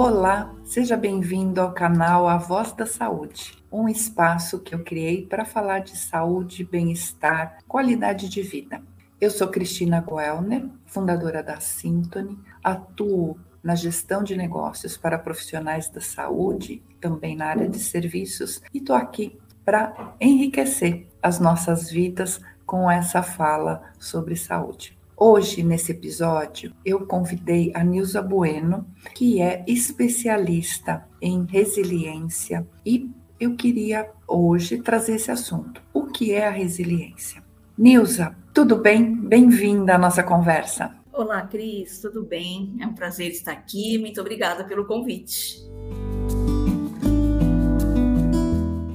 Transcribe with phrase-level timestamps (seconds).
[0.00, 5.44] Olá, seja bem-vindo ao canal A Voz da Saúde, um espaço que eu criei para
[5.44, 8.80] falar de saúde, bem-estar, qualidade de vida.
[9.20, 16.00] Eu sou Cristina Goelner, fundadora da Symphony, atuo na gestão de negócios para profissionais da
[16.00, 22.88] saúde, também na área de serviços, e estou aqui para enriquecer as nossas vidas com
[22.88, 24.97] essa fala sobre saúde.
[25.20, 28.86] Hoje, nesse episódio, eu convidei a Nilza Bueno,
[29.16, 35.82] que é especialista em resiliência, e eu queria hoje trazer esse assunto.
[35.92, 37.42] O que é a resiliência?
[37.76, 39.12] Nilza, tudo bem?
[39.12, 40.94] Bem-vinda à nossa conversa.
[41.12, 42.76] Olá, Cris, tudo bem?
[42.80, 43.98] É um prazer estar aqui.
[43.98, 45.58] Muito obrigada pelo convite.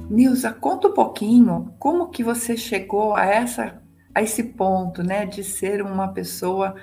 [0.08, 3.83] Nilza, conta um pouquinho como que você chegou a essa
[4.14, 6.74] a esse ponto, né, de ser uma pessoa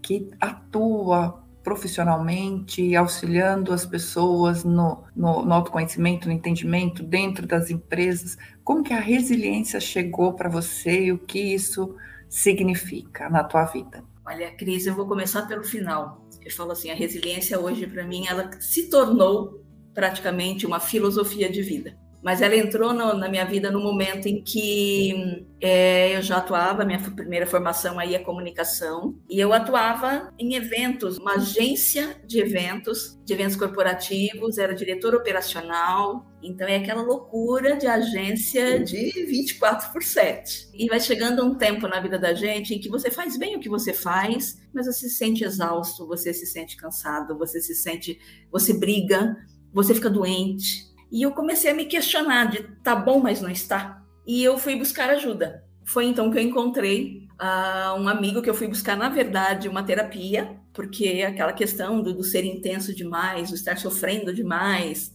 [0.00, 8.38] que atua profissionalmente, auxiliando as pessoas no, no, no, autoconhecimento, no entendimento dentro das empresas.
[8.62, 11.96] Como que a resiliência chegou para você e o que isso
[12.28, 14.04] significa na tua vida?
[14.24, 16.24] Olha, Cris, eu vou começar pelo final.
[16.44, 21.62] Eu falo assim, a resiliência hoje para mim ela se tornou praticamente uma filosofia de
[21.62, 26.38] vida mas ela entrou no, na minha vida no momento em que é, eu já
[26.38, 32.40] atuava, minha primeira formação aí é comunicação, e eu atuava em eventos, uma agência de
[32.40, 39.92] eventos, de eventos corporativos, era diretor operacional, então é aquela loucura de agência de 24
[39.92, 40.70] por 7.
[40.74, 43.60] E vai chegando um tempo na vida da gente em que você faz bem o
[43.60, 48.18] que você faz, mas você se sente exausto, você se sente cansado, você se sente,
[48.50, 49.36] você briga,
[49.72, 54.02] você fica doente, e eu comecei a me questionar de tá bom, mas não está.
[54.26, 55.64] E eu fui buscar ajuda.
[55.84, 59.84] Foi então que eu encontrei uh, um amigo que eu fui buscar, na verdade, uma
[59.84, 65.14] terapia, porque aquela questão do, do ser intenso demais, do estar sofrendo demais.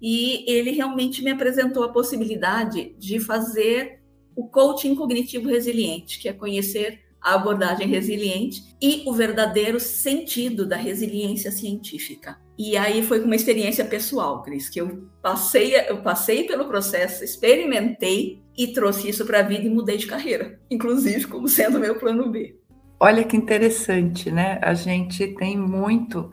[0.00, 4.02] E ele realmente me apresentou a possibilidade de fazer
[4.34, 10.76] o coaching cognitivo resiliente, que é conhecer a abordagem resiliente e o verdadeiro sentido da
[10.76, 12.36] resiliência científica.
[12.58, 17.24] E aí foi com uma experiência pessoal, Cris, que eu passei, eu passei pelo processo,
[17.24, 21.94] experimentei e trouxe isso para a vida e mudei de carreira, inclusive como sendo meu
[21.94, 22.56] plano B.
[23.00, 24.60] Olha que interessante, né?
[24.62, 26.30] A gente tem muito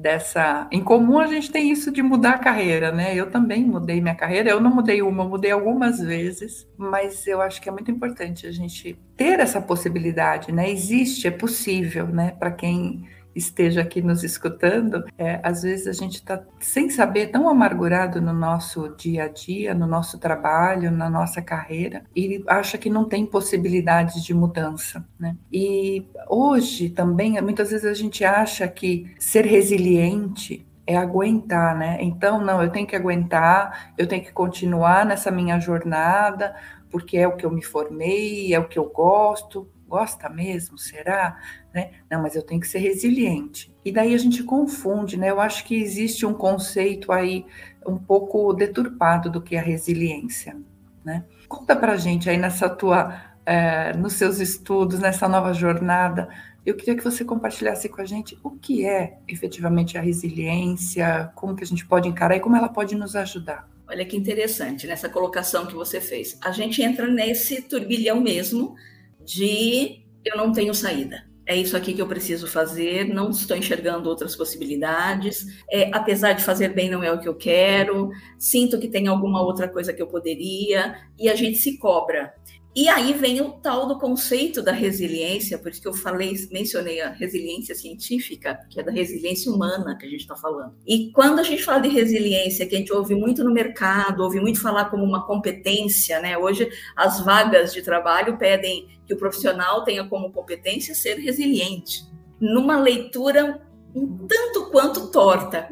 [0.00, 0.66] dessa.
[0.70, 3.14] Em comum, a gente tem isso de mudar a carreira, né?
[3.14, 4.50] Eu também mudei minha carreira.
[4.50, 8.52] Eu não mudei uma, mudei algumas vezes, mas eu acho que é muito importante a
[8.52, 10.70] gente ter essa possibilidade, né?
[10.70, 12.32] Existe, é possível, né?
[12.38, 17.48] Para quem esteja aqui nos escutando, é, às vezes a gente está sem saber, tão
[17.48, 22.90] amargurado no nosso dia a dia, no nosso trabalho, na nossa carreira, e acha que
[22.90, 25.04] não tem possibilidades de mudança.
[25.18, 25.36] Né?
[25.52, 31.98] E hoje também, muitas vezes a gente acha que ser resiliente é aguentar, né?
[32.00, 36.56] Então, não, eu tenho que aguentar, eu tenho que continuar nessa minha jornada,
[36.90, 40.78] porque é o que eu me formei, é o que eu gosto, gosta mesmo?
[40.78, 41.36] Será?
[41.74, 41.90] Né?
[42.08, 43.74] Não, mas eu tenho que ser resiliente.
[43.84, 45.30] E daí a gente confunde, né?
[45.30, 47.44] Eu acho que existe um conceito aí
[47.84, 50.56] um pouco deturpado do que é a resiliência,
[51.04, 51.24] né?
[51.48, 56.28] Conta pra gente aí nessa tua, é, nos seus estudos, nessa nova jornada,
[56.64, 61.56] eu queria que você compartilhasse com a gente o que é efetivamente a resiliência, como
[61.56, 63.68] que a gente pode encarar e como ela pode nos ajudar.
[63.88, 66.38] Olha que interessante nessa colocação que você fez.
[66.40, 68.76] A gente entra nesse turbilhão mesmo
[69.24, 71.28] de eu não tenho saída.
[71.46, 75.46] É isso aqui que eu preciso fazer, não estou enxergando outras possibilidades.
[75.68, 78.10] É, apesar de fazer bem, não é o que eu quero.
[78.38, 82.32] Sinto que tem alguma outra coisa que eu poderia, e a gente se cobra.
[82.74, 87.00] E aí vem o tal do conceito da resiliência, por isso que eu falei, mencionei
[87.00, 90.76] a resiliência científica, que é da resiliência humana que a gente está falando.
[90.86, 94.40] E quando a gente fala de resiliência, que a gente ouve muito no mercado, ouve
[94.40, 96.38] muito falar como uma competência, né?
[96.38, 102.04] Hoje as vagas de trabalho pedem que o profissional tenha como competência ser resiliente.
[102.40, 103.60] Numa leitura
[103.94, 105.68] um tanto quanto torta,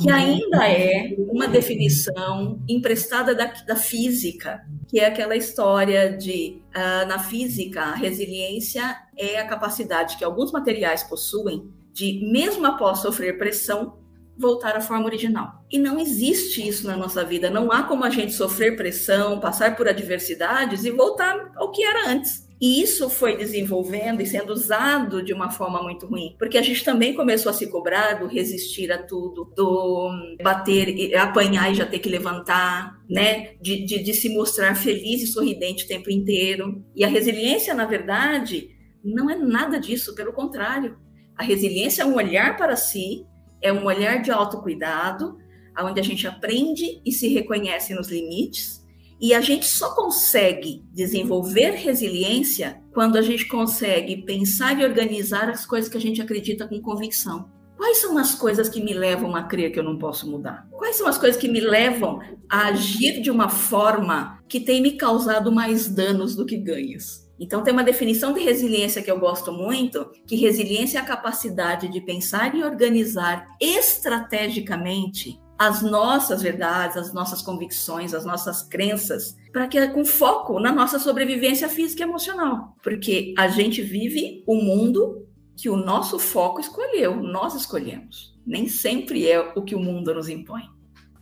[0.00, 7.06] que ainda é uma definição emprestada da, da física, que é aquela história de, uh,
[7.08, 13.38] na física, a resiliência é a capacidade que alguns materiais possuem de, mesmo após sofrer
[13.38, 13.98] pressão,
[14.36, 15.64] voltar à forma original.
[15.70, 17.50] E não existe isso na nossa vida.
[17.50, 22.08] Não há como a gente sofrer pressão, passar por adversidades e voltar ao que era
[22.08, 22.48] antes.
[22.62, 26.84] E isso foi desenvolvendo e sendo usado de uma forma muito ruim, porque a gente
[26.84, 30.08] também começou a se cobrar do resistir a tudo, do
[30.40, 33.54] bater, apanhar e já ter que levantar, né?
[33.60, 36.84] De, de, de se mostrar feliz e sorridente o tempo inteiro.
[36.94, 38.70] E a resiliência, na verdade,
[39.04, 40.96] não é nada disso, pelo contrário.
[41.36, 43.26] A resiliência é um olhar para si,
[43.60, 45.36] é um olhar de autocuidado,
[45.80, 48.81] onde a gente aprende e se reconhece nos limites,
[49.22, 55.64] e a gente só consegue desenvolver resiliência quando a gente consegue pensar e organizar as
[55.64, 57.48] coisas que a gente acredita com convicção.
[57.76, 60.66] Quais são as coisas que me levam a crer que eu não posso mudar?
[60.72, 62.20] Quais são as coisas que me levam
[62.50, 67.22] a agir de uma forma que tem me causado mais danos do que ganhos?
[67.38, 71.88] Então, tem uma definição de resiliência que eu gosto muito, que resiliência é a capacidade
[71.88, 79.68] de pensar e organizar estrategicamente as nossas verdades, as nossas convicções, as nossas crenças, para
[79.68, 85.24] que com foco na nossa sobrevivência física e emocional, porque a gente vive o mundo
[85.56, 88.36] que o nosso foco escolheu, nós escolhemos.
[88.44, 90.68] Nem sempre é o que o mundo nos impõe.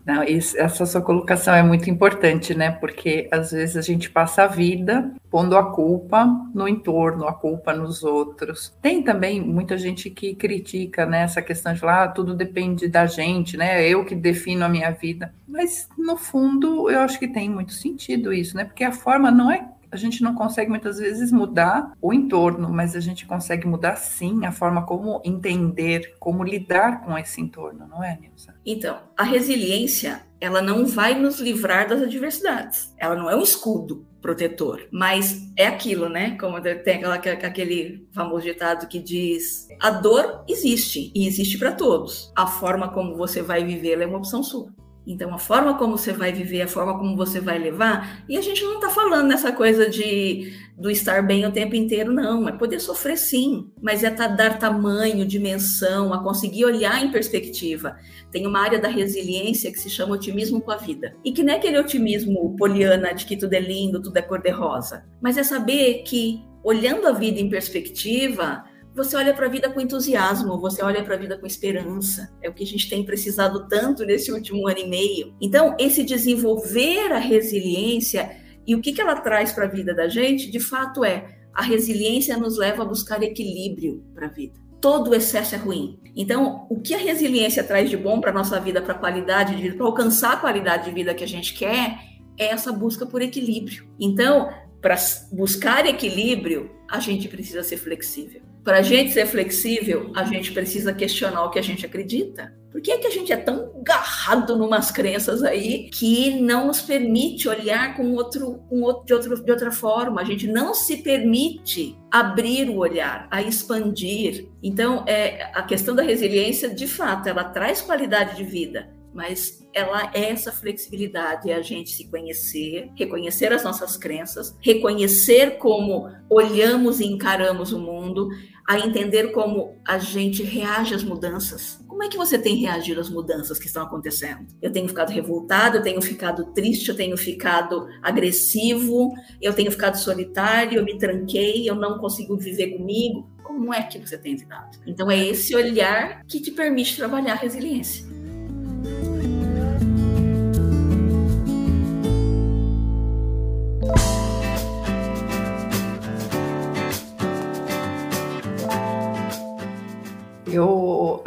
[0.05, 2.71] Não, isso, essa sua colocação é muito importante, né?
[2.71, 6.25] Porque às vezes a gente passa a vida pondo a culpa
[6.55, 8.75] no entorno, a culpa nos outros.
[8.83, 13.07] Tem também muita gente que critica né, essa questão de falar, ah, tudo depende da
[13.07, 13.87] gente, né?
[13.87, 15.33] Eu que defino a minha vida.
[15.47, 18.65] Mas no fundo, eu acho que tem muito sentido isso, né?
[18.65, 22.95] Porque a forma não é a gente não consegue muitas vezes mudar o entorno, mas
[22.95, 28.03] a gente consegue mudar sim a forma como entender, como lidar com esse entorno, não
[28.03, 28.55] é, Nilza?
[28.65, 32.95] Então, a resiliência, ela não vai nos livrar das adversidades.
[32.99, 36.37] Ela não é um escudo protetor, mas é aquilo, né?
[36.39, 42.31] Como tem aquela, aquele famoso ditado que diz: a dor existe e existe para todos.
[42.37, 44.73] A forma como você vai vivê-la é uma opção sua.
[45.07, 48.41] Então, a forma como você vai viver, a forma como você vai levar, e a
[48.41, 52.49] gente não está falando nessa coisa de do estar bem o tempo inteiro, não.
[52.49, 57.97] É poder sofrer sim, mas é dar tamanho, dimensão, a conseguir olhar em perspectiva.
[58.33, 61.15] Tem uma área da resiliência que se chama otimismo com a vida.
[61.23, 65.05] E que não é aquele otimismo poliana de que tudo é lindo, tudo é cor-de-rosa,
[65.21, 68.65] mas é saber que, olhando a vida em perspectiva,
[68.95, 72.33] você olha para a vida com entusiasmo, você olha para a vida com esperança.
[72.43, 75.35] É o que a gente tem precisado tanto nesse último ano e meio.
[75.41, 80.09] Então, esse desenvolver a resiliência e o que, que ela traz para a vida da
[80.09, 84.59] gente, de fato é a resiliência nos leva a buscar equilíbrio para a vida.
[84.81, 85.99] Todo excesso é ruim.
[86.17, 89.63] Então, o que a resiliência traz de bom para nossa vida, para a qualidade de
[89.63, 91.99] vida, para alcançar a qualidade de vida que a gente quer,
[92.39, 93.87] é essa busca por equilíbrio.
[94.01, 94.49] Então,
[94.81, 94.97] para
[95.33, 98.50] buscar equilíbrio, a gente precisa ser flexível.
[98.63, 102.55] Para a gente ser flexível, a gente precisa questionar o que a gente acredita.
[102.71, 106.81] Por que, é que a gente é tão garrado numas crenças aí que não nos
[106.81, 110.21] permite olhar com outro, com outro, de, outro, de outra forma?
[110.21, 114.49] A gente não se permite abrir o olhar, a expandir.
[114.63, 120.11] Então, é, a questão da resiliência, de fato, ela traz qualidade de vida, mas ela
[120.15, 127.01] é essa flexibilidade, é a gente se conhecer, reconhecer as nossas crenças, reconhecer como olhamos
[127.01, 128.29] e encaramos o mundo,
[128.67, 131.81] a entender como a gente reage às mudanças.
[131.89, 134.47] Como é que você tem reagido às mudanças que estão acontecendo?
[134.63, 139.13] Eu tenho ficado revoltado, eu tenho ficado triste, eu tenho ficado agressivo,
[139.43, 143.29] eu tenho ficado solitário, eu me tranquei, eu não consigo viver comigo.
[143.43, 144.79] Como é que você tem lidado?
[144.87, 148.07] Então é esse olhar que te permite trabalhar a resiliência.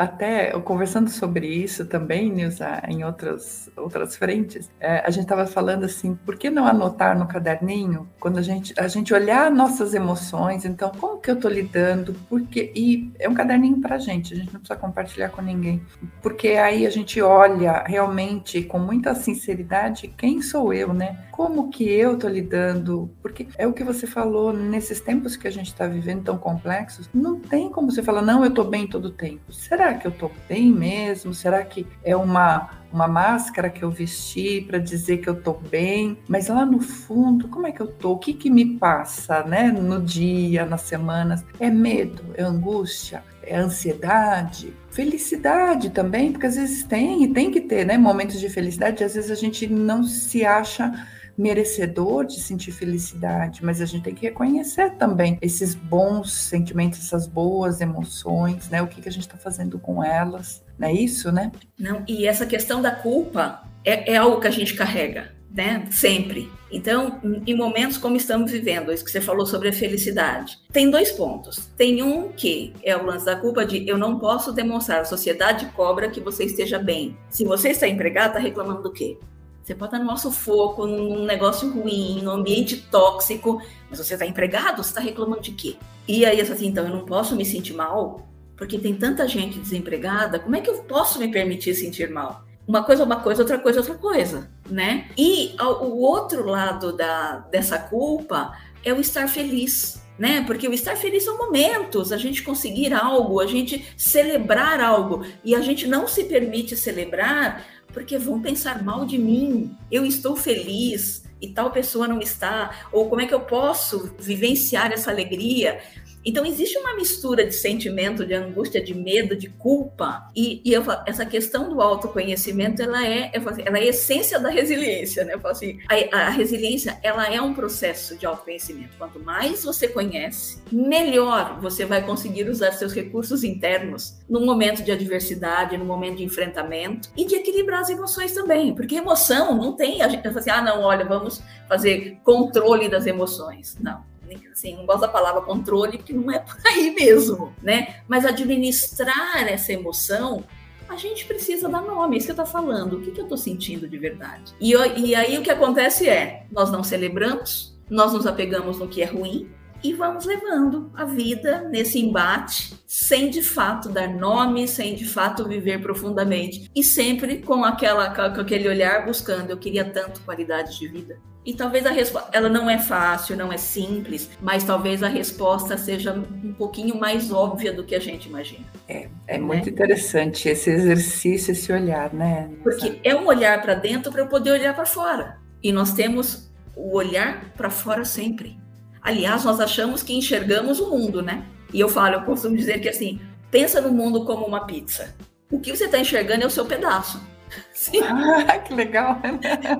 [0.03, 5.85] Até, conversando sobre isso também, Nilza, em outras, outras frentes, é, a gente estava falando
[5.85, 10.65] assim, por que não anotar no caderninho, quando a gente, a gente olhar nossas emoções,
[10.65, 14.37] então, como que eu estou lidando, porque, e é um caderninho para a gente, a
[14.37, 15.81] gente não precisa compartilhar com ninguém,
[16.21, 21.25] porque aí a gente olha realmente com muita sinceridade quem sou eu, né?
[21.31, 25.51] Como que eu estou lidando, porque é o que você falou, nesses tempos que a
[25.51, 29.09] gente está vivendo tão complexos, não tem como você falar, não, eu estou bem todo
[29.09, 29.51] tempo.
[29.51, 31.33] Será que eu estou bem mesmo?
[31.33, 36.17] Será que é uma, uma máscara que eu vesti para dizer que eu estou bem?
[36.27, 38.15] Mas lá no fundo, como é que eu estou?
[38.15, 39.71] O que, que me passa né?
[39.71, 41.43] no dia, nas semanas?
[41.59, 42.23] É medo?
[42.35, 43.23] É angústia?
[43.41, 44.73] É ansiedade?
[44.89, 47.97] Felicidade também, porque às vezes tem, e tem que ter né?
[47.97, 50.93] momentos de felicidade, às vezes a gente não se acha
[51.37, 57.27] merecedor de sentir felicidade, mas a gente tem que reconhecer também esses bons sentimentos, essas
[57.27, 58.81] boas emoções, né?
[58.81, 61.51] O que, que a gente está fazendo com elas, não é isso, né?
[61.77, 65.87] Não, e essa questão da culpa é, é algo que a gente carrega, né?
[65.91, 66.51] Sempre.
[66.71, 71.11] Então, em momentos como estamos vivendo, isso que você falou sobre a felicidade, tem dois
[71.11, 71.67] pontos.
[71.77, 75.67] Tem um que é o lance da culpa de eu não posso demonstrar, a sociedade
[75.75, 77.15] cobra que você esteja bem.
[77.29, 79.19] Se você está empregado, está reclamando do quê?
[79.63, 84.25] Você pode estar no nosso foco, num negócio ruim, num ambiente tóxico, mas você está
[84.25, 85.77] empregado, você está reclamando de quê?
[86.05, 88.27] E aí, assim, então eu não posso me sentir mal
[88.57, 92.43] Porque tem tanta gente desempregada, como é que eu posso me permitir sentir mal?
[92.67, 95.09] Uma coisa é uma coisa, outra coisa é outra coisa, né?
[95.17, 100.41] E o outro lado da, dessa culpa é o estar feliz, né?
[100.47, 105.53] Porque o estar feliz são momentos, a gente conseguir algo, a gente celebrar algo, e
[105.53, 109.75] a gente não se permite celebrar porque vão pensar mal de mim.
[109.91, 114.93] Eu estou feliz e tal pessoa não está, ou como é que eu posso vivenciar
[114.93, 115.81] essa alegria?
[116.25, 120.29] Então, existe uma mistura de sentimento, de angústia, de medo, de culpa.
[120.35, 124.49] E, e eu, essa questão do autoconhecimento, ela é, assim, ela é a essência da
[124.49, 125.33] resiliência, né?
[125.33, 128.95] Eu falo assim, a, a resiliência, ela é um processo de autoconhecimento.
[128.97, 134.91] Quanto mais você conhece, melhor você vai conseguir usar seus recursos internos no momento de
[134.91, 138.73] adversidade, no momento de enfrentamento e de equilibrar as emoções também.
[138.73, 143.77] Porque emoção não tem, a gente assim, ah, não, olha, vamos fazer controle das emoções.
[143.79, 144.12] Não
[144.51, 147.95] assim, não gosto da palavra controle, porque não é por aí mesmo, né?
[148.07, 150.43] Mas administrar essa emoção
[150.89, 152.97] a gente precisa dar nome, é isso que eu estou falando.
[152.97, 154.53] O que, que eu estou sentindo de verdade?
[154.59, 159.01] E, e aí o que acontece é, nós não celebramos, nós nos apegamos no que
[159.01, 159.49] é ruim,
[159.83, 165.47] e vamos levando a vida nesse embate, sem de fato dar nome, sem de fato
[165.47, 170.87] viver profundamente e sempre com aquela com aquele olhar buscando, eu queria tanto qualidade de
[170.87, 171.19] vida.
[171.45, 175.77] E talvez a resposta, ela não é fácil, não é simples, mas talvez a resposta
[175.77, 178.65] seja um pouquinho mais óbvia do que a gente imagina.
[178.87, 179.43] É, é né?
[179.43, 182.49] muito interessante esse exercício, esse olhar, né?
[182.63, 185.37] Porque é um olhar para dentro para eu poder olhar para fora.
[185.61, 188.57] E nós temos o olhar para fora sempre.
[189.03, 191.45] Aliás, nós achamos que enxergamos o mundo, né?
[191.73, 193.19] E eu falo, eu costumo dizer que assim,
[193.51, 195.13] pensa no mundo como uma pizza.
[195.51, 197.21] O que você está enxergando é o seu pedaço.
[197.73, 197.99] Sim.
[198.01, 199.19] Ah, que legal.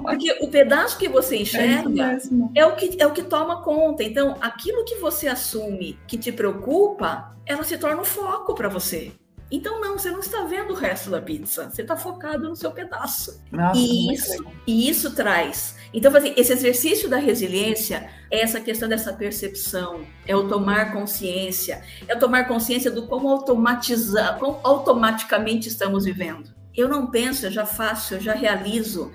[0.04, 2.20] Porque o pedaço que você enxerga
[2.56, 4.04] é, é, o que, é o que toma conta.
[4.04, 9.12] Então, aquilo que você assume que te preocupa, ela se torna um foco para você.
[9.56, 12.72] Então, não, você não está vendo o resto da pizza, você está focado no seu
[12.72, 13.40] pedaço.
[13.52, 15.78] Nossa, e, isso, e isso traz.
[15.94, 21.84] Então, assim, esse exercício da resiliência é essa questão dessa percepção, é o tomar consciência,
[22.08, 26.50] é o tomar consciência do como automatizar, como automaticamente estamos vivendo.
[26.76, 29.12] Eu não penso, eu já faço, eu já realizo,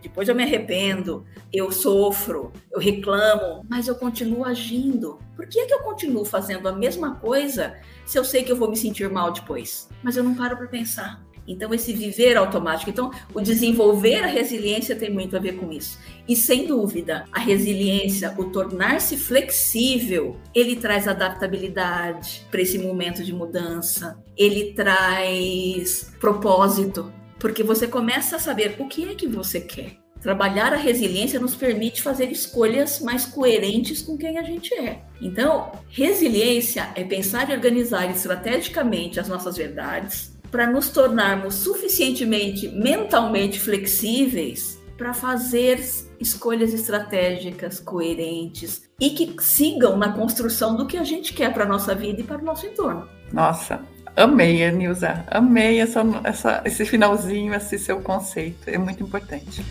[0.00, 5.18] depois eu me arrependo, eu sofro, eu reclamo, mas eu continuo agindo.
[5.36, 7.76] Por que, é que eu continuo fazendo a mesma coisa
[8.06, 9.88] se eu sei que eu vou me sentir mal depois?
[10.02, 11.22] Mas eu não paro para pensar.
[11.46, 12.90] Então, esse viver automático.
[12.90, 15.98] Então, o desenvolver a resiliência tem muito a ver com isso.
[16.28, 23.32] E, sem dúvida, a resiliência, o tornar-se flexível, ele traz adaptabilidade para esse momento de
[23.32, 30.02] mudança, ele traz propósito, porque você começa a saber o que é que você quer.
[30.22, 35.02] Trabalhar a resiliência nos permite fazer escolhas mais coerentes com quem a gente é.
[35.20, 43.58] Então, resiliência é pensar e organizar estrategicamente as nossas verdades, para nos tornarmos suficientemente mentalmente
[43.58, 45.82] flexíveis para fazer
[46.20, 51.66] escolhas estratégicas coerentes e que sigam na construção do que a gente quer para a
[51.66, 53.08] nossa vida e para o nosso entorno.
[53.32, 53.80] Nossa,
[54.14, 55.24] amei, Nilza.
[55.28, 58.68] Amei essa, essa, esse finalzinho, esse seu conceito.
[58.68, 59.64] É muito importante.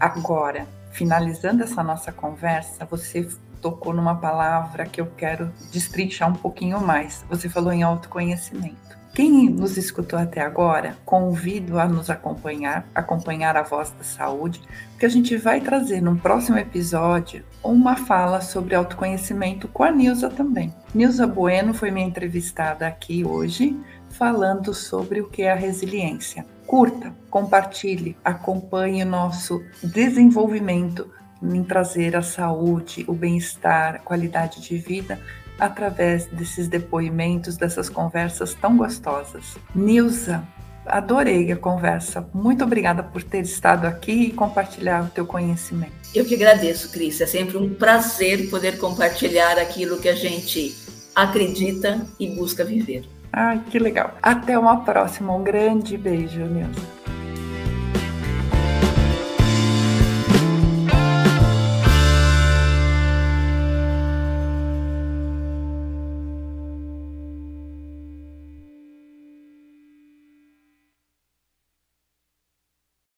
[0.00, 3.28] Agora, finalizando essa nossa conversa, você
[3.62, 7.24] tocou numa palavra que eu quero destrinchar um pouquinho mais.
[7.30, 9.00] Você falou em autoconhecimento.
[9.14, 15.04] Quem nos escutou até agora, convido a nos acompanhar, acompanhar a voz da saúde, porque
[15.04, 20.74] a gente vai trazer num próximo episódio uma fala sobre autoconhecimento com a Nilza também.
[20.94, 23.78] Nilza Bueno foi minha entrevistada aqui hoje,
[24.08, 26.46] falando sobre o que é a resiliência.
[26.66, 31.06] Curta, compartilhe, acompanhe o nosso desenvolvimento
[31.42, 35.18] em trazer a saúde, o bem-estar, a qualidade de vida
[35.58, 39.56] através desses depoimentos, dessas conversas tão gostosas.
[39.74, 40.42] Nilza,
[40.84, 42.26] adorei a conversa.
[42.34, 45.92] Muito obrigada por ter estado aqui e compartilhar o teu conhecimento.
[46.14, 47.20] Eu que agradeço, Cris.
[47.20, 50.74] É sempre um prazer poder compartilhar aquilo que a gente
[51.14, 53.04] acredita e busca viver.
[53.32, 54.16] Ai, que legal.
[54.22, 55.34] Até uma próxima.
[55.34, 57.01] Um grande beijo, Nilza.